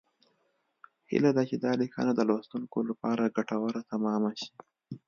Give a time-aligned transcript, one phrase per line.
[1.11, 4.51] هیله ده چې دا لیکنه د لوستونکو لپاره ګټوره تمامه شي